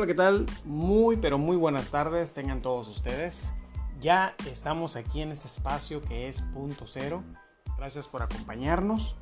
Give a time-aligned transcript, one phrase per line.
[0.00, 0.46] Hola, ¿qué tal?
[0.64, 3.52] Muy, pero muy buenas tardes tengan todos ustedes.
[4.00, 7.22] Ya estamos aquí en este espacio que es punto cero.
[7.76, 9.14] Gracias por acompañarnos.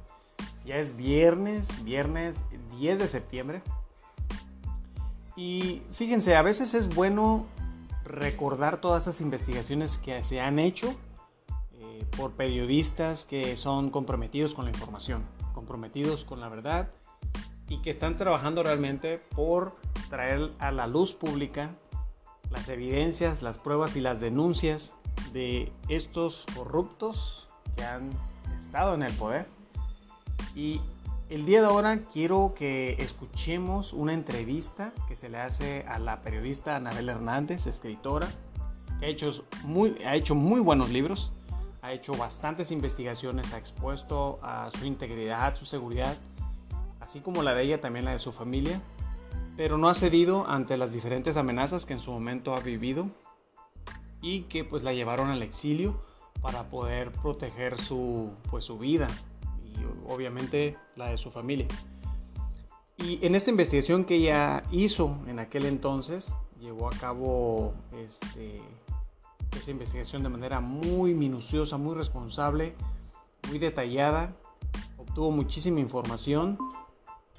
[0.64, 2.44] Ya es viernes, viernes
[2.78, 3.62] 10 de septiembre.
[5.34, 7.44] Y fíjense, a veces es bueno
[8.04, 10.94] recordar todas esas investigaciones que se han hecho
[11.72, 16.88] eh, por periodistas que son comprometidos con la información, comprometidos con la verdad
[17.68, 19.76] y que están trabajando realmente por
[20.08, 21.74] traer a la luz pública
[22.50, 24.94] las evidencias, las pruebas y las denuncias
[25.32, 28.10] de estos corruptos que han
[28.56, 29.46] estado en el poder.
[30.54, 30.80] Y
[31.28, 36.22] el día de ahora quiero que escuchemos una entrevista que se le hace a la
[36.22, 38.28] periodista Anabel Hernández, escritora,
[38.98, 41.30] que ha hecho muy, ha hecho muy buenos libros,
[41.82, 46.16] ha hecho bastantes investigaciones, ha expuesto a su integridad, su seguridad,
[46.98, 48.80] así como la de ella, también la de su familia
[49.58, 53.08] pero no ha cedido ante las diferentes amenazas que en su momento ha vivido
[54.22, 56.00] y que pues la llevaron al exilio
[56.40, 59.08] para poder proteger su, pues, su vida
[59.64, 59.74] y
[60.08, 61.66] obviamente la de su familia.
[62.98, 68.62] Y en esta investigación que ella hizo en aquel entonces, llevó a cabo este,
[69.58, 72.76] esa investigación de manera muy minuciosa, muy responsable,
[73.48, 74.36] muy detallada,
[74.98, 76.58] obtuvo muchísima información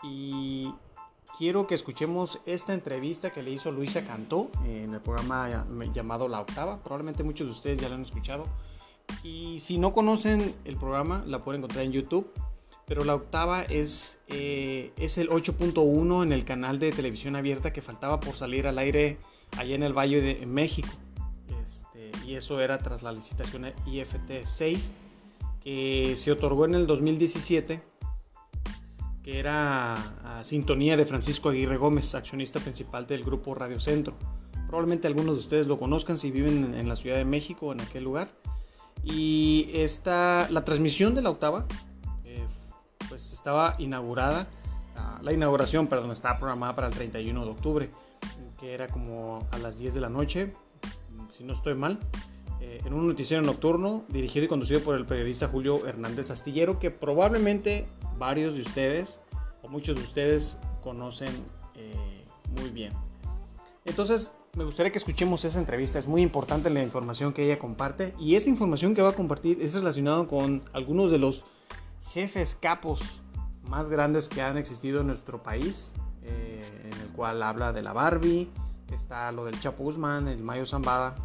[0.04, 0.74] y
[1.40, 6.42] quiero que escuchemos esta entrevista que le hizo Luisa Cantó en el programa llamado La
[6.42, 6.84] Octava.
[6.84, 8.44] Probablemente muchos de ustedes ya lo han escuchado.
[9.24, 12.30] Y si no conocen el programa, la pueden encontrar en YouTube.
[12.86, 17.82] Pero La Octava es, eh, es el 8.1 en el canal de televisión abierta que
[17.82, 19.18] faltaba por salir al aire
[19.58, 20.90] allá en el Valle de México.
[21.64, 24.92] Este, y eso era tras la licitación IFT 6
[25.64, 27.82] que se otorgó en el 2017
[29.32, 29.96] era
[30.44, 34.16] sintonía de Francisco Aguirre Gómez, accionista principal del grupo Radio Centro.
[34.68, 37.82] Probablemente algunos de ustedes lo conozcan si viven en la Ciudad de México o en
[37.82, 38.30] aquel lugar.
[39.04, 41.66] Y esta, la transmisión de la octava,
[42.26, 42.46] eh,
[43.08, 44.48] pues estaba inaugurada,
[45.22, 47.90] la inauguración, perdón, estaba programada para el 31 de octubre,
[48.60, 50.54] que era como a las 10 de la noche,
[51.36, 52.00] si no estoy mal.
[52.62, 56.92] Eh, en un noticiero nocturno dirigido y conducido por el periodista Julio Hernández Astillero, que
[56.92, 57.86] probablemente
[58.18, 59.22] varios de ustedes
[59.62, 61.30] o muchos de ustedes conocen
[61.76, 62.26] eh,
[62.60, 62.94] muy bien.
[63.86, 66.00] Entonces, me gustaría que escuchemos esa entrevista.
[66.00, 68.14] Es muy importante la información que ella comparte.
[68.20, 71.46] Y esta información que va a compartir es relacionada con algunos de los
[72.12, 73.02] jefes capos
[73.70, 75.94] más grandes que han existido en nuestro país.
[76.24, 78.50] Eh, en el cual habla de la Barbie,
[78.94, 81.16] está lo del Chapo Guzmán, el Mayo Zambada,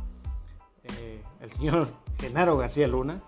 [0.84, 1.88] eh, el señor
[2.20, 3.20] Genaro García Luna,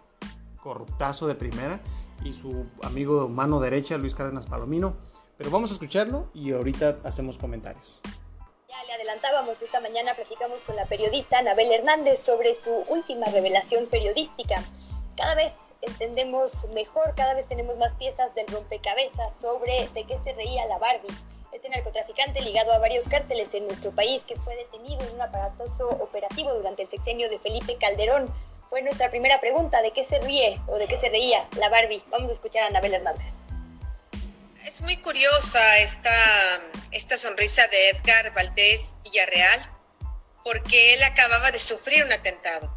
[0.63, 1.81] corruptazo de primera,
[2.25, 4.97] y su amigo mano derecha, Luis Cárdenas Palomino.
[5.37, 8.01] Pero vamos a escucharlo y ahorita hacemos comentarios.
[8.69, 13.87] Ya le adelantábamos esta mañana, platicamos con la periodista Anabel Hernández sobre su última revelación
[13.87, 14.57] periodística.
[15.17, 20.33] Cada vez entendemos mejor, cada vez tenemos más piezas del rompecabezas sobre de qué se
[20.33, 21.15] reía la Barbie
[21.57, 25.89] este narcotraficante ligado a varios cárteles en nuestro país que fue detenido en un aparatoso
[25.89, 28.33] operativo durante el sexenio de Felipe Calderón.
[28.69, 32.03] Fue nuestra primera pregunta, ¿de qué se ríe o de qué se reía la Barbie?
[32.11, 33.35] Vamos a escuchar a Anabel Hernández.
[34.67, 39.71] Es muy curiosa esta, esta sonrisa de Edgar Valdés Villarreal,
[40.45, 42.71] porque él acababa de sufrir un atentado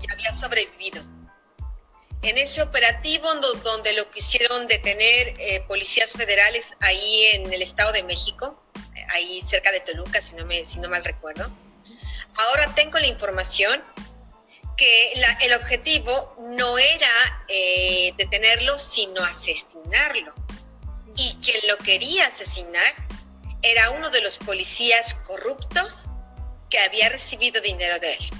[0.00, 1.02] y había sobrevivido
[2.22, 8.04] en ese operativo donde lo quisieron detener eh, policías federales ahí en el Estado de
[8.04, 8.60] México,
[9.08, 11.50] ahí cerca de Toluca, si no, me, si no mal recuerdo.
[12.36, 13.82] Ahora tengo la información
[14.76, 20.32] que el objetivo no era eh, detenerlo, sino asesinarlo.
[21.16, 22.94] Y quien lo quería asesinar
[23.60, 26.08] era uno de los policías corruptos
[26.70, 28.30] que había recibido dinero de él.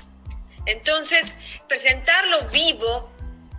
[0.66, 1.34] Entonces,
[1.68, 3.12] presentarlo vivo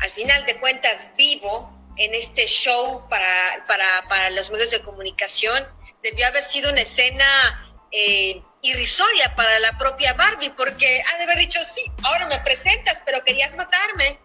[0.04, 3.66] al final de cuentas vivo en este show para,
[4.10, 5.66] para, los medios de comunicación,
[6.02, 11.38] debió haber sido una escena eh, irrisoria para la propia Barbie, porque ha de haber
[11.38, 14.20] dicho, sí, ahora me presentas, pero querías matarme.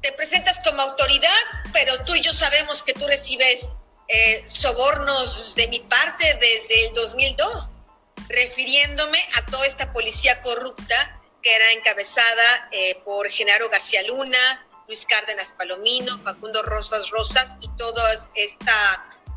[0.00, 1.42] Te presentas como autoridad,
[1.74, 3.74] pero tú y yo sabemos que tú recibes
[4.06, 7.72] eh, sobornos de mi parte desde el 2002,
[8.28, 15.06] refiriéndome a toda esta policía corrupta que era encabezada eh, por Genaro García Luna, Luis
[15.06, 18.30] Cárdenas Palomino, Facundo Rosas Rosas y todos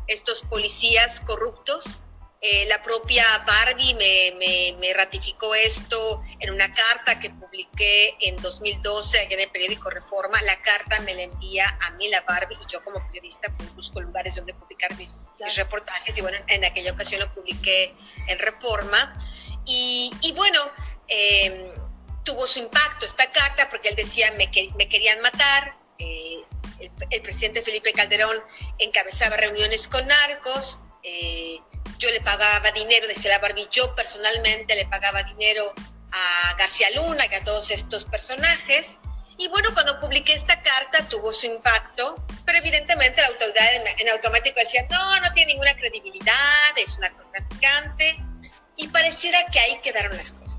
[0.06, 2.00] estos policías corruptos
[2.44, 9.28] eh, la propia Barbie me, me, ratificó esto en una carta que publiqué en 2012
[9.30, 10.42] en el periódico Reforma.
[10.42, 14.00] La carta me la envía a mí la Barbie y yo como periodista pues, busco
[14.00, 15.20] lugares donde publicar mis,
[15.54, 17.94] reportajes y bueno, en aquella ocasión lo publiqué
[18.26, 19.16] en Reforma.
[19.64, 20.68] Y, y bueno,
[21.06, 21.70] em,
[22.24, 25.76] tuvo su impacto esta carta porque él decía me, que, me querían matar.
[25.98, 26.42] Eh,
[27.10, 28.42] el, presidente Felipe Calderón
[28.78, 30.80] encabezaba reuniones con narcos.
[31.02, 31.58] Eh,
[31.98, 35.72] yo le pagaba dinero, decía la Barbie, yo personalmente le pagaba dinero
[36.12, 38.98] a García Luna y a todos estos personajes.
[39.38, 43.66] Y bueno, cuando publiqué esta carta tuvo su impacto, pero evidentemente la autoridad
[43.98, 48.16] en, automático decía, no, no tiene ninguna credibilidad, es un narcotraficante,
[48.76, 50.58] y pareciera que ahí quedaron las cosas.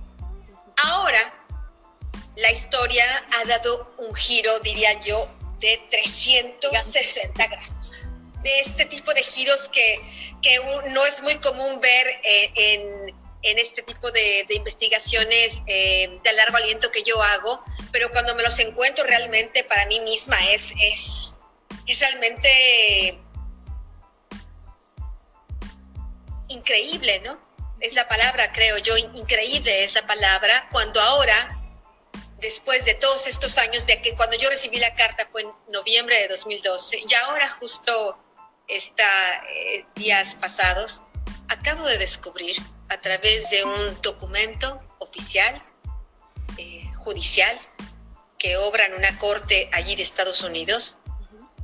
[0.83, 1.33] Ahora,
[2.35, 7.97] la historia ha dado un giro, diría yo, de 360 grados.
[8.41, 9.99] De este tipo de giros que
[10.43, 10.59] que
[10.89, 16.57] no es muy común ver eh, en, en, este tipo de, investigaciones eh, de largo
[16.57, 21.35] aliento que yo hago, pero cuando me los encuentro realmente para mí misma es, es,
[21.87, 23.17] es realmente
[26.49, 27.39] increíble, ¿no?
[27.79, 31.57] Es la palabra, creo yo, increíble es la palabra, cuando ahora,
[32.43, 36.19] después de todos estos años, de que cuando yo recibí la carta fue en noviembre
[36.19, 38.17] de 2012, y ahora justo
[38.67, 41.01] está, eh, días pasados,
[41.47, 42.57] acabo de descubrir
[42.89, 45.63] a través de un documento oficial,
[46.57, 47.57] eh, judicial,
[48.37, 50.97] que obra en una corte allí de Estados Unidos,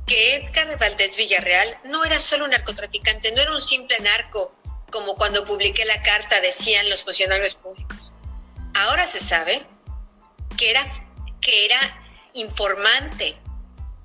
[0.06, 4.54] que Edgar Valdés Villarreal no era solo un narcotraficante, no era un simple narco,
[4.90, 8.14] como cuando publiqué la carta decían los funcionarios públicos.
[8.74, 9.66] Ahora se sabe
[10.60, 10.86] que era,
[11.40, 11.80] que era
[12.34, 13.34] informante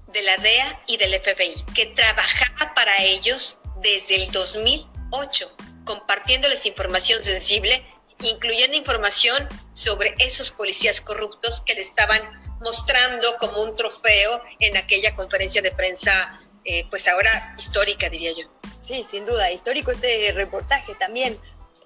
[0.08, 5.52] de la DEA y del FBI, que trabajaba para ellos desde el 2008,
[5.84, 7.86] compartiéndoles información sensible,
[8.22, 12.22] incluyendo información sobre esos policías corruptos que le estaban
[12.62, 18.48] mostrando como un trofeo en aquella conferencia de prensa, eh, pues ahora histórica, diría yo.
[18.82, 21.38] Sí, sin duda, histórico este reportaje también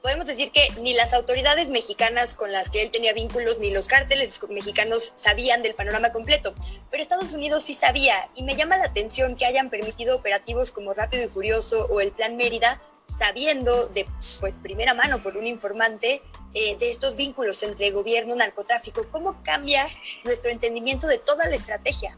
[0.01, 3.87] podemos decir que ni las autoridades mexicanas con las que él tenía vínculos ni los
[3.87, 6.53] cárteles mexicanos sabían del panorama completo,
[6.89, 10.93] pero Estados Unidos sí sabía y me llama la atención que hayan permitido operativos como
[10.93, 12.81] Rápido y Furioso o el Plan Mérida
[13.17, 14.05] sabiendo de
[14.39, 16.21] pues primera mano por un informante
[16.53, 19.05] eh, de estos vínculos entre gobierno y narcotráfico.
[19.11, 19.87] ¿Cómo cambia
[20.23, 22.17] nuestro entendimiento de toda la estrategia?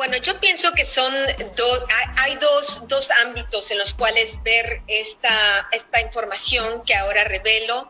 [0.00, 1.12] Bueno, yo pienso que son
[1.56, 1.84] dos,
[2.16, 7.86] hay dos, dos, ámbitos en los cuales ver esta, esta información que ahora revelo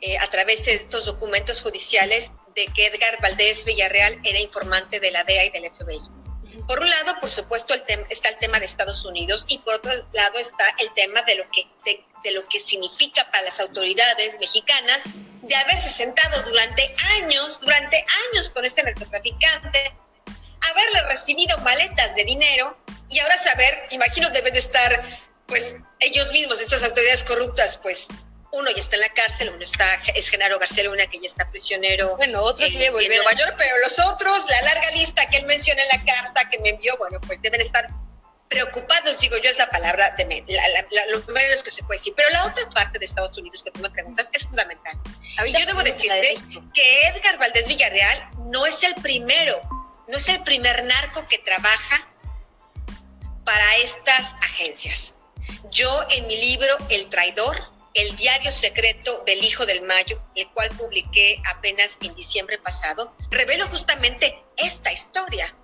[0.00, 5.10] eh, a través de estos documentos judiciales de que Edgar Valdés Villarreal era informante de
[5.10, 6.00] la DEA y del FBI.
[6.68, 9.90] Por un lado, por supuesto, el está el tema de Estados Unidos y por otro
[10.12, 14.38] lado está el tema de lo que, de, de lo que significa para las autoridades
[14.38, 15.02] mexicanas
[15.42, 19.94] de haberse sentado durante años, durante años con este narcotraficante,
[20.68, 22.76] haberle recibido maletas de dinero
[23.08, 25.02] y ahora saber, imagino deben de estar,
[25.46, 28.06] pues ellos mismos, estas autoridades corruptas, pues
[28.52, 31.48] uno ya está en la cárcel, uno está, es Genaro García Luna, que ya está
[31.50, 35.46] prisionero bueno, otro en, en Nueva York, pero los otros, la larga lista que él
[35.46, 37.86] menciona en la carta que me envió, bueno, pues deben estar
[38.50, 42.12] preocupados, digo yo, es la palabra de la, la, los primeros que se puede decir.
[42.16, 44.98] Pero la otra parte de Estados Unidos que tú me preguntas es fundamental.
[45.46, 46.34] Y yo debo decirte
[46.74, 49.60] que Edgar Valdés Villarreal no es el primero
[50.10, 52.08] no es el primer narco que trabaja
[53.44, 55.14] para estas agencias.
[55.70, 57.56] Yo en mi libro El traidor,
[57.94, 63.68] el diario secreto del Hijo del Mayo, el cual publiqué apenas en diciembre pasado, revelo
[63.68, 65.54] justamente esta historia,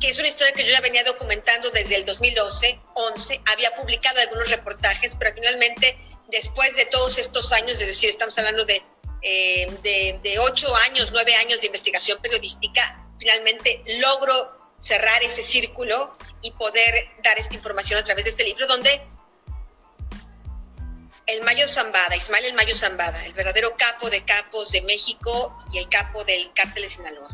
[0.00, 4.20] que es una historia que yo ya venía documentando desde el 2012, 11, había publicado
[4.20, 5.96] algunos reportajes, pero finalmente,
[6.28, 8.82] después de todos estos años, es decir, estamos hablando de,
[9.22, 16.50] eh, de ocho años, nueve años de investigación periodística, finalmente logro cerrar ese círculo y
[16.50, 19.00] poder dar esta información a través de este libro donde
[21.26, 25.78] el Mayo Zambada, Ismael el Mayo Zambada, el verdadero capo de capos de México y
[25.78, 27.28] el capo del cártel de Sinaloa.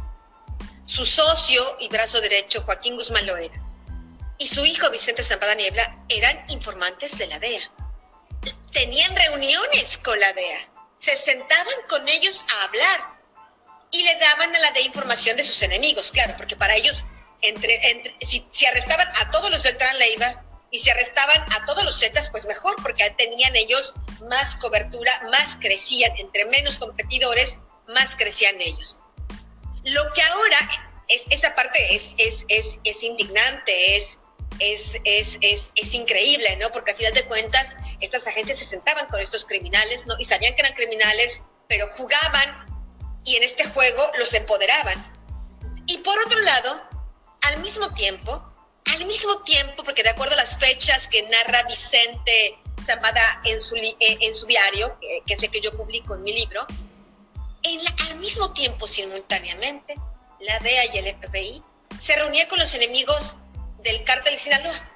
[0.85, 3.59] Su socio y brazo derecho, Joaquín Guzmán Loera,
[4.37, 7.63] y su hijo Vicente Zambada Niebla eran informantes de la DEA.
[8.73, 10.69] Tenían reuniones con la DEA,
[10.99, 13.18] se sentaban con ellos a hablar
[13.91, 17.05] y le daban a la de información de sus enemigos, claro, porque para ellos,
[17.43, 22.31] entre, si, arrestaban a todos los Beltrán Leiva y si arrestaban a todos los Zetas,
[22.31, 23.95] pues mejor, porque tenían ellos
[24.29, 28.99] más cobertura, más crecían, entre menos competidores, más crecían ellos.
[29.85, 30.59] Lo que ahora,
[31.09, 34.19] es, esa parte es, es, es, es indignante, es,
[34.59, 36.71] es, es, es, es, increíble, ¿no?
[36.71, 40.17] Porque al final de cuentas, estas agencias se sentaban con estos criminales, ¿no?
[40.19, 42.68] Y sabían que eran criminales, pero jugaban
[43.29, 44.97] y en este juego los empoderaban.
[45.87, 46.83] Y por otro lado,
[47.43, 48.43] al mismo tiempo,
[48.87, 53.77] al mismo tiempo, porque de acuerdo a las fechas que narra Vicente Zambada en su,
[53.77, 56.67] eh, en su diario, que es el que yo publico en mi libro,
[57.63, 59.95] en al mismo tiempo, simultáneamente,
[60.41, 61.63] la DEA y el FBI
[61.99, 63.35] se reunía con los enemigos
[63.83, 64.91] del cártel de Sinaloa,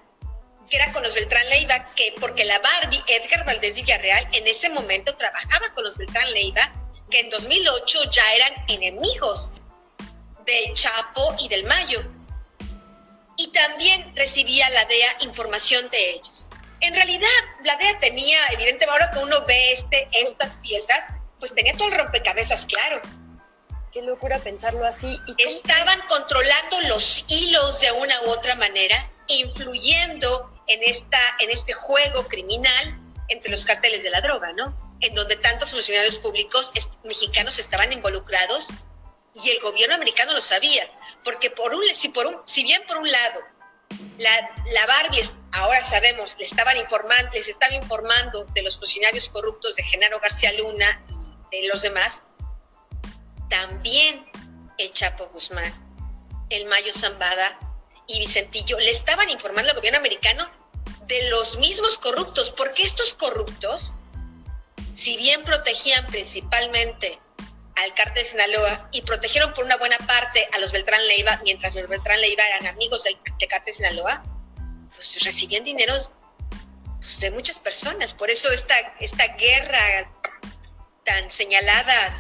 [0.71, 4.69] que era con los Beltrán Leiva, que porque la Barbie Edgar Valdés Villarreal en ese
[4.71, 6.73] momento trabajaba con los Beltrán Leiva,
[7.13, 9.53] que en 2008 ya eran enemigos
[10.47, 12.03] del Chapo y del Mayo.
[13.37, 16.49] Y también recibía la DEA información de ellos.
[16.81, 17.29] En realidad,
[17.65, 20.99] la DEA tenía, evidentemente, ahora que uno ve este, estas piezas,
[21.39, 23.01] pues tenía todo el rompecabezas claro
[23.93, 25.21] Qué locura pensarlo así.
[25.37, 32.27] Estaban controlando los hilos de una u otra manera, influyendo en, esta, en este juego
[32.27, 34.92] criminal entre los carteles de la droga, ¿no?
[35.03, 36.73] En donde tantos funcionarios públicos
[37.05, 38.69] mexicanos estaban involucrados
[39.35, 40.91] y el gobierno americano lo sabía,
[41.25, 43.41] porque por un, si, por un, si bien por un lado
[44.19, 49.77] la, la Barbie, ahora sabemos, le estaban informando, les estaba informando de los funcionarios corruptos
[49.77, 51.05] de Genaro García Luna
[51.51, 52.23] y de los demás,
[53.49, 54.25] también
[54.79, 55.73] el Chapo Guzmán,
[56.51, 57.59] el Mayo Zambada
[58.07, 60.51] y Vicentillo le estaban informando al gobierno americano
[61.07, 63.95] de los mismos corruptos, porque estos corruptos,
[65.03, 67.19] si bien protegían principalmente
[67.83, 71.75] al cártel de Sinaloa y protegieron por una buena parte a los Beltrán Leiva, mientras
[71.75, 73.19] los Beltrán Leiva eran amigos del,
[73.49, 74.23] cártel de Sinaloa,
[74.95, 76.13] pues recibían dineros
[76.99, 78.15] pues, de muchas personas.
[78.15, 80.09] Por eso esta, esta guerra
[81.05, 82.15] tan señalada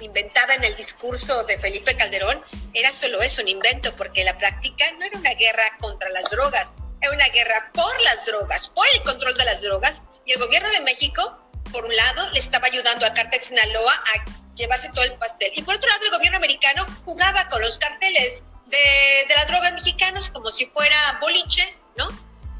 [0.00, 2.40] inventada en el discurso de Felipe Calderón
[2.72, 6.72] era solo eso, un invento, porque la práctica no era una guerra contra las drogas,
[7.02, 10.70] era una guerra por las drogas, por el control de las drogas, y el gobierno
[10.70, 15.14] de México, por un lado, le estaba ayudando a Cártel Sinaloa a llevarse todo el
[15.14, 19.48] pastel, y por otro lado, el gobierno americano jugaba con los carteles de, de las
[19.48, 22.08] drogas mexicanos como si fuera boliche, ¿no?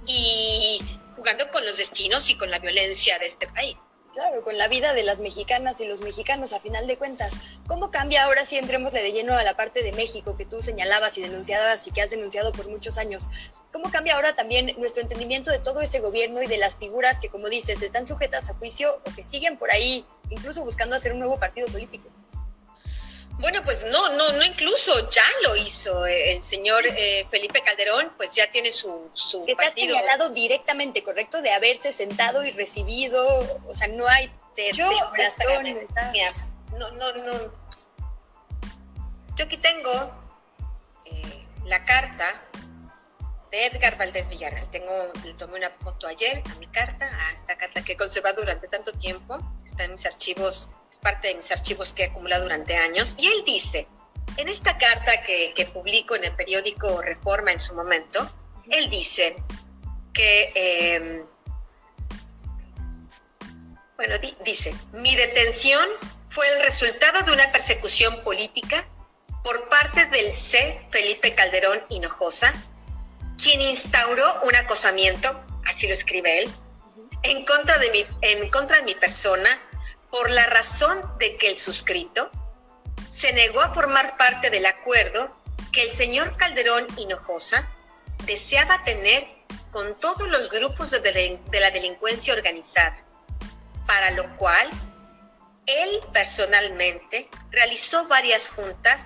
[0.06, 0.80] Y
[1.14, 3.78] jugando con los destinos y con la violencia de este país.
[4.12, 7.32] Claro, con la vida de las mexicanas y los mexicanos a final de cuentas.
[7.68, 11.16] ¿Cómo cambia ahora si entremos de lleno a la parte de México que tú señalabas
[11.16, 13.30] y denunciabas y que has denunciado por muchos años?
[13.72, 17.28] ¿Cómo cambia ahora también nuestro entendimiento de todo ese gobierno y de las figuras que,
[17.28, 21.20] como dices, están sujetas a juicio o que siguen por ahí, incluso buscando hacer un
[21.20, 22.08] nuevo partido político?
[23.40, 28.12] Bueno, pues no, no, no incluso ya lo hizo eh, el señor eh, Felipe Calderón,
[28.18, 29.96] pues ya tiene su, su Está partido.
[29.96, 34.30] señalado directamente, correcto, de haberse sentado y recibido, o sea, no hay
[34.74, 34.90] Yo,
[36.78, 37.60] no, no, no.
[39.36, 40.12] Yo aquí tengo
[41.06, 42.42] eh, la carta
[43.50, 44.70] de Edgar Valdés Villarreal.
[44.70, 48.40] Tengo, le tomé una foto ayer a mi carta, a esta carta que he conservado
[48.40, 49.38] durante tanto tiempo.
[49.64, 53.42] Está en mis archivos parte de mis archivos que he acumulado durante años, y él
[53.44, 53.86] dice,
[54.36, 58.30] en esta carta que, que publico en el periódico Reforma en su momento,
[58.70, 59.36] él dice
[60.12, 61.26] que, em,
[63.96, 65.86] bueno, dice, mi detención
[66.28, 68.86] fue el resultado de una persecución política
[69.42, 70.86] por parte del C.
[70.90, 72.52] Felipe Calderón Hinojosa,
[73.42, 76.50] quien instauró un acosamiento, así lo escribe él,
[77.22, 79.60] en contra de mi, en contra de mi persona
[80.10, 82.30] por la razón de que el suscrito
[83.12, 85.36] se negó a formar parte del acuerdo
[85.72, 87.68] que el señor Calderón Hinojosa
[88.24, 89.28] deseaba tener
[89.70, 92.96] con todos los grupos de, la delincuencia organizada,
[93.86, 94.68] para lo cual
[95.66, 99.00] él personalmente realizó varias juntas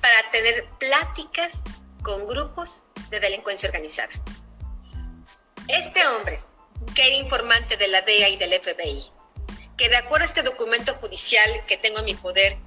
[0.00, 1.52] para tener pláticas
[2.02, 2.80] con grupos
[3.10, 4.10] de delincuencia organizada.
[5.68, 6.40] Este hombre,
[6.94, 9.02] que era informante de la DEA y del FBI,
[9.76, 12.58] que de acuerdo a este documento judicial que tengo en mi poder,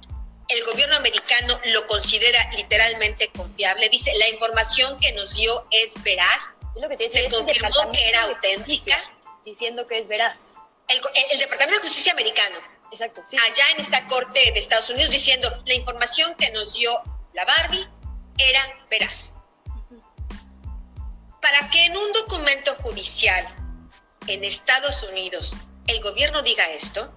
[0.48, 3.88] el gobierno americano lo considera literalmente confiable.
[3.88, 6.54] Dice, la información que nos dio es veraz.
[6.76, 8.96] lo que Se confirmó que era auténtica.
[9.44, 10.52] Diciendo que es veraz.
[10.88, 11.00] El,
[11.38, 12.58] Departamento de Justicia americano.
[12.92, 13.36] Exacto, sí.
[13.36, 16.92] Allá en esta corte de Estados Unidos diciendo, la información que nos dio
[17.32, 17.86] la Barbie
[18.38, 19.32] era veraz.
[21.40, 23.46] Para que en un documento judicial
[24.26, 25.54] en Estados Unidos
[25.86, 27.12] el gobierno diga esto,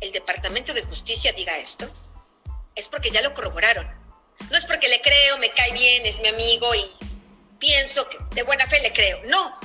[0.00, 1.92] el Departamento de Justicia diga esto,
[2.74, 3.88] es porque ya lo corroboraron.
[4.50, 6.90] No es porque le creo, me cae bien, es mi amigo y
[7.58, 9.20] pienso que de buena fe le creo.
[9.24, 9.58] No,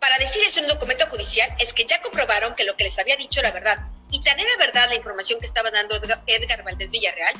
[0.00, 2.98] para decir eso en un documento judicial es que ya comprobaron que lo que les
[2.98, 3.78] había dicho era verdad.
[4.10, 5.94] Y tan era verdad la información que estaba dando
[6.26, 7.34] Edgar Valdés Villarreal,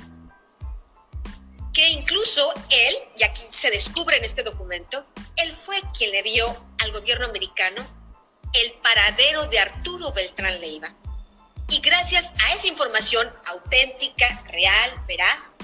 [1.73, 6.47] que incluso él, y aquí se descubre en este documento, él fue quien le dio
[6.81, 7.83] al gobierno americano
[8.52, 10.95] el paradero de Arturo Beltrán Leiva.
[11.69, 15.57] Y gracias a esa información auténtica, real, veraz,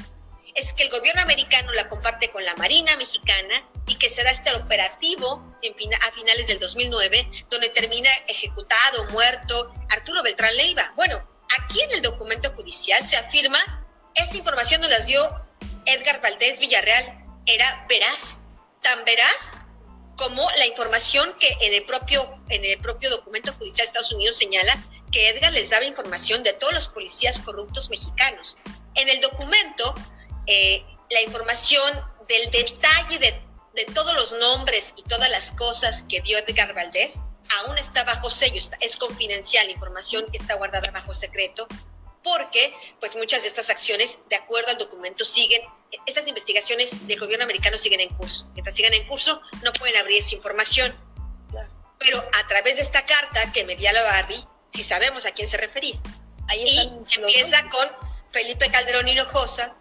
[0.55, 4.31] es que el gobierno americano la comparte con la Marina mexicana y que se da
[4.31, 10.93] este operativo en a finales del 2009, donde termina ejecutado, muerto Arturo Beltrán Leiva.
[10.97, 11.23] Bueno,
[11.61, 13.61] aquí en el documento judicial se afirma,
[14.15, 15.48] esa información nos la dio
[15.89, 18.39] Edgar Valdés Villarreal, era veraz,
[18.83, 19.57] tan veraz
[20.17, 24.37] como la información que en el propio, en el propio documento judicial de Estados Unidos
[24.37, 24.77] señala
[25.13, 28.59] que Edgar les daba información de todos los policías corruptos mexicanos.
[28.97, 29.95] En el documento,
[30.47, 33.41] eh, la información del detalle de,
[33.75, 37.23] de, todos los nombres y todas las cosas que dio Edgar Valdés
[37.61, 41.67] aún está bajo sello, es confidencial, información que está guardada bajo secreto,
[42.23, 45.63] porque pues muchas de estas acciones, de acuerdo al documento, siguen,
[46.07, 48.49] estas investigaciones del gobierno americano siguen en curso.
[48.55, 50.95] Mientras sigan en curso, no pueden abrir esa información.
[51.99, 55.49] Pero a través de esta carta que me dio la Barbie, si sabemos a quién
[55.49, 56.01] se refería.
[56.47, 57.89] Ahí y empieza con
[58.31, 59.77] Felipe Calderón Hinojosa,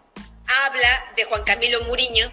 [0.66, 2.32] habla de Juan Camilo Muriño,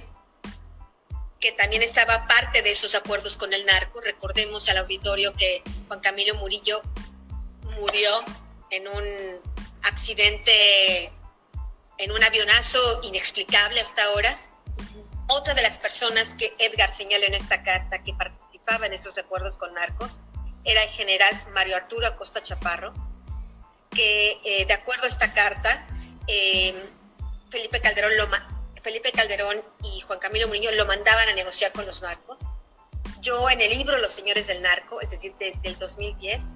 [1.40, 4.02] que también estaba parte de esos acuerdos con el narco.
[4.02, 6.82] Recordemos al auditorio que Juan Camilo Murillo
[7.78, 8.24] murió
[8.72, 9.42] en un
[9.84, 11.12] accidente
[11.98, 14.40] en un avionazo inexplicable hasta ahora.
[15.28, 19.58] Otra de las personas que Edgar señala en esta carta que participaba en esos acuerdos
[19.58, 20.12] con narcos
[20.64, 22.94] era el general Mario Arturo Acosta Chaparro,
[23.92, 25.88] que eh, de acuerdo a esta carta,
[26.28, 26.76] eh,
[27.50, 28.28] Felipe, Calderón lo,
[28.82, 32.42] Felipe Calderón y Juan Camilo Murillo lo mandaban a negociar con los narcos.
[33.22, 36.54] Yo en el libro Los Señores del Narco, es decir, desde el 2010,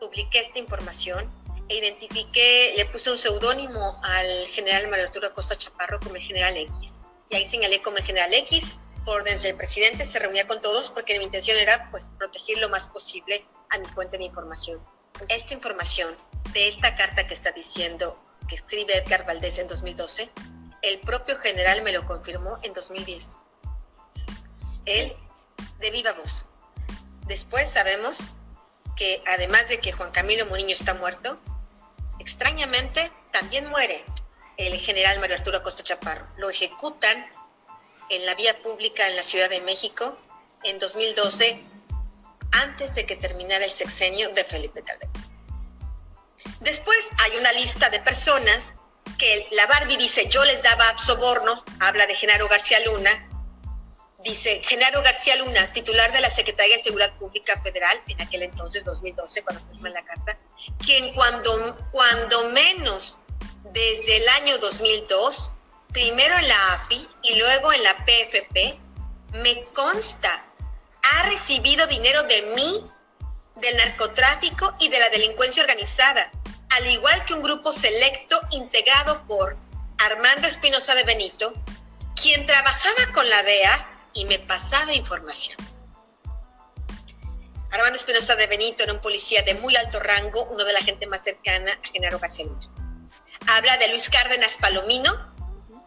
[0.00, 1.30] publiqué esta información
[1.68, 6.56] e identifiqué, le puse un seudónimo al general Mario Arturo Acosta Chaparro como el general
[6.56, 7.00] X.
[7.30, 8.64] Y ahí señalé como el general X,
[9.04, 12.68] por orden del presidente, se reunía con todos porque mi intención era pues proteger lo
[12.68, 14.80] más posible a mi fuente de información.
[15.28, 16.16] Esta información
[16.52, 20.30] de esta carta que está diciendo que escribe Edgar Valdés en 2012,
[20.82, 23.36] el propio general me lo confirmó en 2010.
[24.86, 25.14] Él
[25.80, 26.44] de viva voz.
[27.26, 28.18] Después sabemos
[28.96, 31.38] que además de que Juan Camilo Muriño está muerto,
[32.28, 34.04] Extrañamente, también muere
[34.58, 36.26] el general Mario Arturo Acosta Chaparro.
[36.36, 37.26] Lo ejecutan
[38.10, 40.18] en la vía pública en la Ciudad de México
[40.62, 41.58] en 2012,
[42.52, 45.10] antes de que terminara el sexenio de Felipe Calderón.
[46.60, 48.62] Después hay una lista de personas
[49.18, 53.26] que la Barbie dice yo les daba sobornos, habla de Genaro García Luna,
[54.18, 58.84] dice Genaro García Luna, titular de la Secretaría de Seguridad Pública Federal, en aquel entonces,
[58.84, 60.38] 2012, cuando firma la carta,
[60.84, 63.18] quien cuando, cuando menos
[63.72, 65.52] desde el año 2002,
[65.92, 68.78] primero en la AFI y luego en la PFP,
[69.34, 70.44] me consta,
[71.12, 72.90] ha recibido dinero de mí,
[73.56, 76.30] del narcotráfico y de la delincuencia organizada,
[76.70, 79.56] al igual que un grupo selecto integrado por
[79.98, 81.52] Armando Espinosa de Benito,
[82.20, 85.56] quien trabajaba con la DEA y me pasaba información.
[87.70, 91.06] Armando Espinosa de Benito era un policía de muy alto rango, uno de la gente
[91.06, 92.46] más cercana a Genaro García
[93.46, 95.12] Habla de Luis Cárdenas Palomino,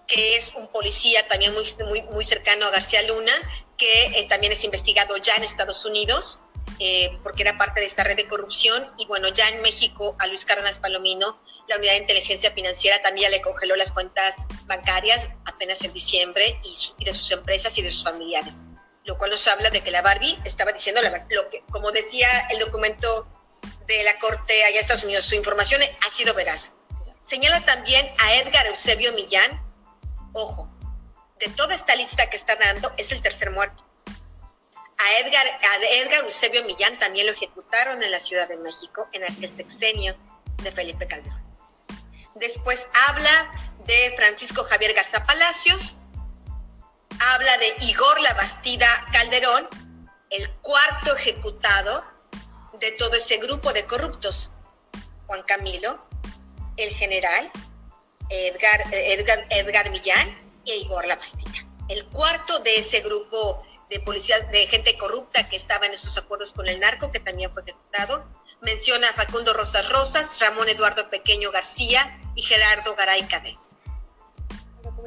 [0.08, 3.34] que es un policía también muy, muy, muy cercano a García Luna,
[3.78, 6.40] que eh, también es investigado ya en Estados Unidos,
[6.84, 8.92] eh, porque era parte de esta red de corrupción.
[8.98, 13.30] Y bueno, ya en México a Luis Cárdenas Palomino, la Unidad de Inteligencia Financiera también
[13.30, 14.34] le congeló las cuentas
[14.66, 18.64] bancarias apenas en diciembre y, de sus empresas y de sus familiares
[19.04, 22.60] lo cual nos habla de que la Barbie estaba diciendo lo que, como decía el
[22.60, 23.28] documento
[23.88, 26.74] de la Corte allá en Estados Unidos, su información ha sido veraz.
[27.20, 29.60] Señala también a Edgar Eusebio Millán,
[30.34, 30.70] ojo,
[31.40, 33.84] de toda esta lista que está dando, es el tercer muerto.
[35.04, 39.24] A Edgar, a Edgar Eusebio Millán también lo ejecutaron en la Ciudad de México en
[39.24, 40.16] aquel sexenio
[40.62, 41.42] de Felipe Calderón.
[42.36, 43.52] Después habla
[43.86, 45.96] de Francisco Javier Garza Palacios,
[47.20, 49.68] habla de Igor Labastida Calderón,
[50.30, 52.04] el cuarto ejecutado
[52.80, 54.52] de todo ese grupo de corruptos.
[55.26, 56.06] Juan Camilo,
[56.78, 57.52] el general,
[58.30, 60.30] Edgar, Edgar, Edgar Millán
[60.66, 61.68] e Igor Labastida.
[61.90, 66.54] El cuarto de ese grupo de policías, de gente corrupta que estaba en estos acuerdos
[66.54, 68.26] con el narco, que también fue ejecutado.
[68.62, 73.58] Menciona a Facundo Rosas Rosas, Ramón Eduardo Pequeño García y Gerardo Garay Cadé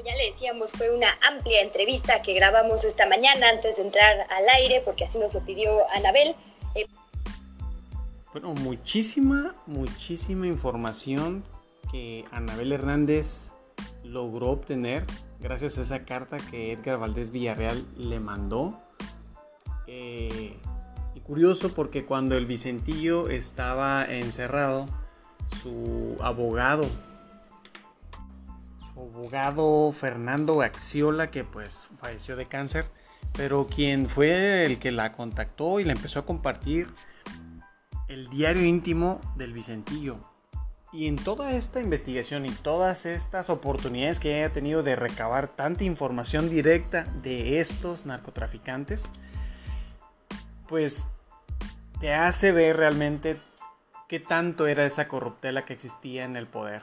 [0.05, 4.49] ya le decíamos, fue una amplia entrevista que grabamos esta mañana antes de entrar al
[4.51, 6.35] aire, porque así nos lo pidió Anabel.
[6.75, 6.87] Eh,
[8.33, 11.43] bueno, muchísima, muchísima información
[11.91, 13.53] que Anabel Hernández
[14.03, 15.07] logró obtener
[15.45, 18.81] gracias a esa carta que Edgar Valdés Villarreal le mandó.
[19.87, 20.57] Eh,
[21.15, 24.87] y curioso porque cuando el Vicentillo estaba encerrado,
[25.63, 26.87] su abogado,
[28.95, 32.87] su abogado Fernando Axiola, que pues falleció de cáncer,
[33.35, 36.89] pero quien fue el que la contactó y le empezó a compartir
[38.09, 40.34] el diario íntimo del Vicentillo.
[40.95, 45.83] Y en toda esta investigación y todas estas oportunidades que haya tenido de recabar tanta
[45.83, 49.11] información directa de estos narcotraficantes,
[50.69, 51.09] pues
[51.99, 53.41] te hace ver realmente
[54.09, 56.83] qué tanto era esa corruptela que existía en el poder,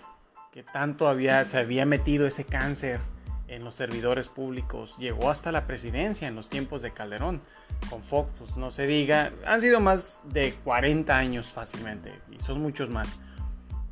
[0.52, 3.00] qué tanto había, se había metido ese cáncer
[3.48, 7.42] en los servidores públicos, llegó hasta la presidencia en los tiempos de Calderón,
[7.90, 12.62] con Fox, pues no se diga, han sido más de 40 años fácilmente, y son
[12.62, 13.20] muchos más,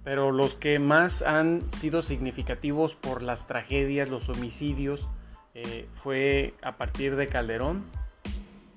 [0.03, 5.09] pero los que más han sido significativos por las tragedias, los homicidios,
[5.53, 7.83] eh, fue a partir de Calderón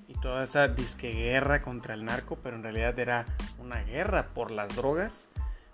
[0.09, 3.27] y toda esa disque guerra contra el narco, pero en realidad era
[3.59, 5.29] una guerra por las drogas,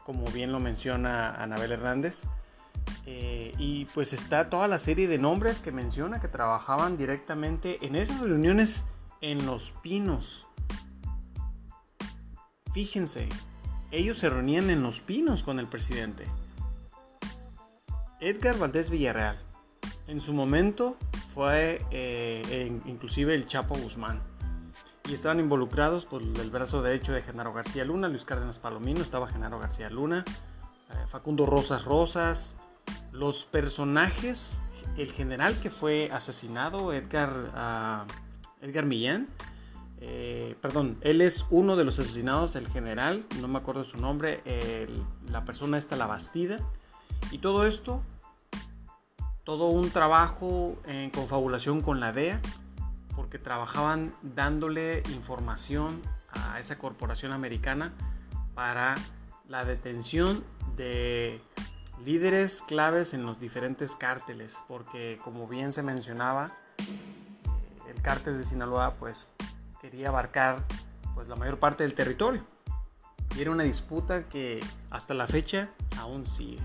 [0.04, 2.22] como bien lo menciona Anabel Hernández.
[3.06, 7.96] Eh, y pues está toda la serie de nombres que menciona que trabajaban directamente en
[7.96, 8.84] esas reuniones
[9.20, 10.46] en Los Pinos.
[12.72, 13.28] Fíjense,
[13.90, 16.26] ellos se reunían en Los Pinos con el presidente.
[18.20, 19.38] Edgar Valdés Villarreal,
[20.08, 20.96] en su momento
[21.34, 24.20] fue eh, inclusive el Chapo Guzmán.
[25.08, 29.28] Y estaban involucrados por el brazo derecho de Genaro García Luna, Luis Cárdenas Palomino, estaba
[29.28, 32.54] Genaro García Luna, eh, Facundo Rosas Rosas,
[33.12, 34.58] los personajes,
[34.98, 38.06] el general que fue asesinado, Edgar, ah,
[38.60, 39.28] Edgar Millán,
[40.00, 44.42] eh, perdón, él es uno de los asesinados, el general, no me acuerdo su nombre,
[45.30, 46.56] la persona está la Bastida,
[47.30, 48.02] y todo esto,
[49.44, 52.40] todo un trabajo en confabulación con la DEA,
[53.16, 57.92] porque trabajaban dándole información a esa corporación americana
[58.54, 58.94] para
[59.48, 60.44] la detención
[60.76, 61.40] de
[62.04, 68.44] líderes claves en los diferentes cárteles, porque como bien se mencionaba, eh, el cártel de
[68.44, 69.32] Sinaloa pues
[69.80, 70.64] quería abarcar
[71.14, 72.44] pues la mayor parte del territorio.
[73.36, 74.60] Y era una disputa que
[74.90, 76.58] hasta la fecha aún sigue.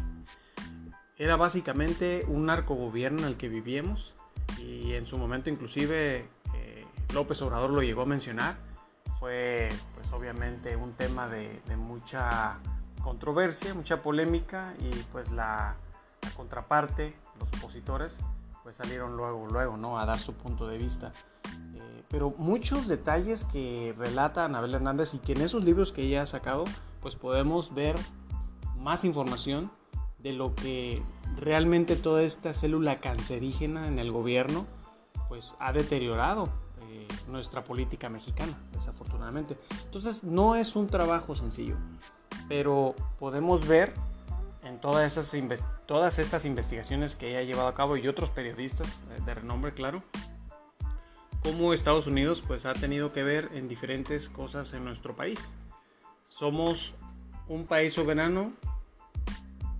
[1.17, 4.13] Era básicamente un narcogobierno en el que vivíamos
[4.58, 8.56] y en su momento inclusive eh, López Obrador lo llegó a mencionar.
[9.19, 12.58] Fue pues obviamente un tema de mucha
[13.04, 15.76] controversia, mucha polémica y pues la,
[16.36, 18.19] contraparte, los opositores,
[18.63, 19.99] pues salieron luego, luego, ¿no?
[19.99, 21.12] A dar su punto de vista.
[21.76, 26.23] Eh, pero muchos detalles que relata Anabel Hernández y que en esos libros que ella
[26.23, 26.63] ha sacado,
[27.02, 27.95] pues podemos ver
[28.78, 29.71] más información
[30.19, 31.04] de lo que
[31.36, 34.65] realmente toda esta célula cancerígena en el gobierno,
[35.28, 36.47] pues ha deteriorado
[36.89, 39.58] eh, nuestra política mexicana, desafortunadamente.
[39.86, 41.76] Entonces no es un trabajo sencillo
[42.47, 43.93] pero podemos ver
[44.63, 45.36] en todas, esas
[45.86, 49.73] todas estas investigaciones que ella ha llevado a cabo y otros periodistas eh, de renombre,
[49.73, 50.02] claro,
[51.41, 55.39] cómo Estados Unidos pues ha tenido que ver en diferentes cosas en nuestro país.
[56.26, 56.93] Somos
[57.47, 58.54] un país soberano,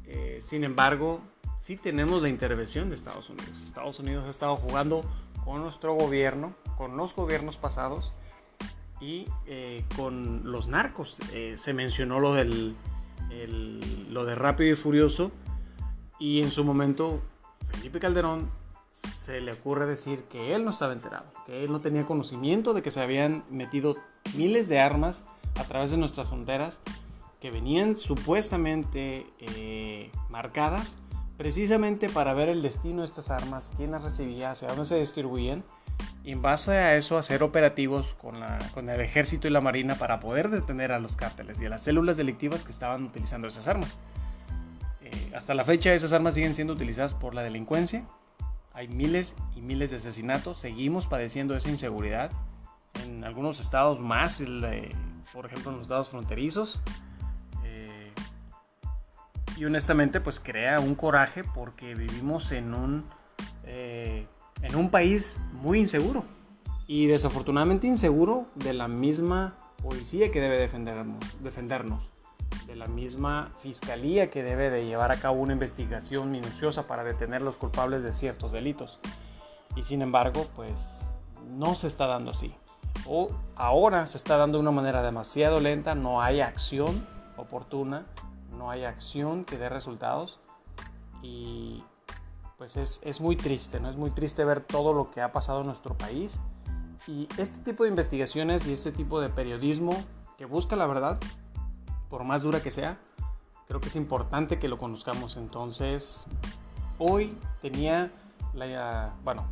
[0.06, 1.22] eh, sin embargo,
[1.62, 3.63] sí tenemos la intervención de Estados Unidos.
[3.63, 5.04] Estados Unidos ha estado jugando
[5.46, 8.13] con nuestro gobierno, con los gobiernos pasados,
[9.04, 11.17] y eh, con los narcos.
[11.34, 12.76] Eh, se mencionó lo, del,
[14.09, 15.31] lo de Rápido y Furioso
[16.19, 17.21] y en su momento
[17.69, 18.49] Felipe Calderón
[18.91, 22.81] se le ocurre decir que él no estaba enterado, que él no tenía conocimiento de
[22.81, 23.97] que se habían metido
[24.36, 25.25] miles de armas
[25.59, 26.81] a través de nuestras fronteras
[27.39, 30.97] que venían supuestamente eh, marcadas
[31.43, 35.65] precisamente para ver el destino de estas armas, quién las recibía, hacia dónde se distribuían
[36.23, 40.49] y en base a eso hacer operativos con, el ejército y la marina para poder
[40.49, 43.97] detener a los cárteles y a las células delictivas que estaban utilizando esas armas.
[45.01, 48.06] Eh, hasta la fecha esas armas siguen siendo utilizadas por la delincuencia.
[48.71, 50.60] Hay miles y miles de asesinatos.
[50.60, 52.32] Seguimos padeciendo esa inseguridad.
[53.03, 54.41] En algunos estados más,
[55.34, 56.82] por ejemplo en los estados fronterizos.
[59.57, 63.05] Y honestamente pues crea un coraje porque vivimos en un...
[63.65, 64.27] Eh,
[64.61, 66.23] en un país muy inseguro
[66.87, 72.11] y desafortunadamente inseguro de la misma policía que debe defendernos, defendernos,
[72.67, 77.41] de la misma fiscalía que debe de llevar a cabo una investigación minuciosa para detener
[77.41, 78.99] los culpables de ciertos delitos.
[79.75, 81.13] Y sin embargo, pues
[81.49, 82.55] no se está dando así.
[83.05, 88.03] O ahora se está dando de una manera demasiado lenta, no hay acción oportuna,
[88.63, 90.39] no hay acción que dé resultados
[91.21, 91.84] y
[92.58, 93.89] pues es, es muy triste, ¿no?
[93.89, 96.39] Es muy triste ver todo lo que ha pasado en nuestro país.
[97.06, 100.02] Y este tipo de investigaciones y este tipo de periodismo
[100.38, 101.19] que busca la verdad,
[102.10, 102.97] por más dura que sea,
[103.67, 105.36] creo que es importante que lo conozcamos.
[105.36, 106.23] Entonces,
[106.99, 108.13] hoy tenía
[108.54, 109.43] la, bueno,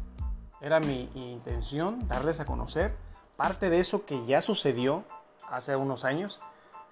[0.61, 2.95] era mi intención darles a conocer
[3.35, 5.03] parte de eso que ya sucedió
[5.49, 6.39] hace unos años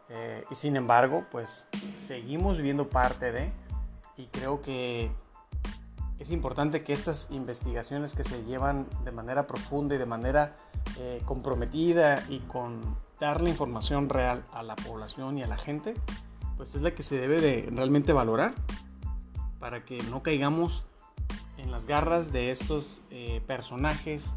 [0.09, 3.51] eh, y sin embargo, pues seguimos viendo parte de
[4.17, 5.11] y creo que
[6.19, 10.53] es importante que estas investigaciones que se llevan de manera profunda y de manera
[10.97, 12.81] eh, comprometida y con
[13.19, 15.93] darle información real a la población y a la gente,
[16.57, 18.53] pues es la que se debe de realmente valorar
[19.59, 20.83] para que no caigamos
[21.57, 24.35] en las garras de estos eh, personajes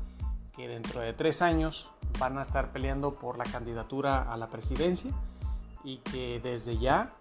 [0.55, 5.13] que dentro de tres años van a estar peleando por la candidatura a la presidencia
[5.85, 7.13] y que desde ya,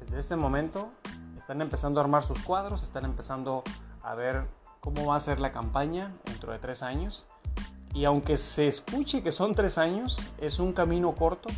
[0.00, 0.90] desde este momento,
[1.36, 3.64] están empezando a armar sus cuadros, están empezando
[4.02, 4.44] a ver
[4.80, 7.26] cómo va a ser la campaña dentro de tres años.
[7.92, 11.48] Y aunque se escuche que son tres años, es un camino corto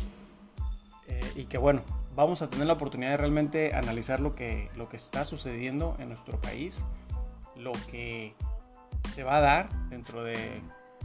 [1.07, 1.83] eh, y que bueno,
[2.15, 6.09] vamos a tener la oportunidad de realmente analizar lo que, lo que está sucediendo en
[6.09, 6.83] nuestro país,
[7.55, 8.35] lo que
[9.13, 10.61] se va a dar dentro de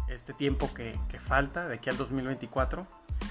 [0.08, 2.86] este tiempo que, que falta, de aquí al 2024.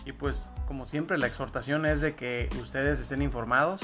[0.08, 3.82] Y pues como siempre la exhortación es de que ustedes estén informados,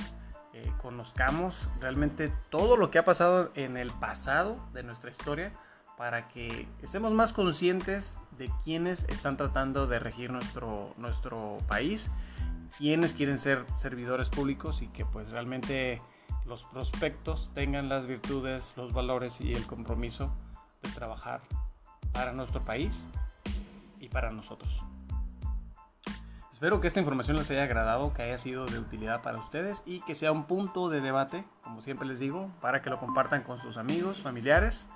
[0.54, 5.52] eh, conozcamos realmente todo lo que ha pasado en el pasado de nuestra historia
[5.98, 12.10] para que estemos más conscientes de quienes están tratando de regir nuestro, nuestro país,
[12.78, 16.02] quienes quieren ser servidores públicos y que pues realmente
[16.46, 20.34] los prospectos tengan las virtudes, los valores y el compromiso
[20.84, 21.42] de trabajar
[22.14, 23.10] para nuestro país
[24.00, 24.86] y para nosotros.
[26.64, 30.00] Espero que esta información les haya agradado, que haya sido de utilidad para ustedes y
[30.00, 33.60] que sea un punto de debate, como siempre les digo, para que lo compartan con
[33.60, 34.88] sus amigos, familiares.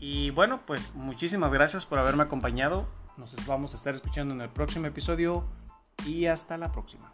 [0.00, 2.88] Y bueno, pues muchísimas gracias por haberme acompañado.
[3.16, 5.44] Nos vamos a estar escuchando en el próximo episodio
[6.04, 7.12] y hasta la próxima.